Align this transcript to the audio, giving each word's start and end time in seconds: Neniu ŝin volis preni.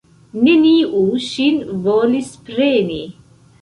Neniu 0.47 1.03
ŝin 1.27 1.63
volis 1.87 2.35
preni. 2.51 3.03